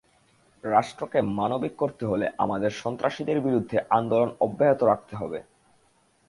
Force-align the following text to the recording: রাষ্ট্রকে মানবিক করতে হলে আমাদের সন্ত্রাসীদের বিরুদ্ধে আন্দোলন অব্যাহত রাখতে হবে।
রাষ্ট্রকে 0.63 1.19
মানবিক 1.31 1.73
করতে 1.75 2.03
হলে 2.05 2.25
আমাদের 2.37 2.71
সন্ত্রাসীদের 2.81 3.37
বিরুদ্ধে 3.41 3.77
আন্দোলন 3.89 4.29
অব্যাহত 4.41 4.81
রাখতে 4.83 5.13
হবে। 5.15 5.39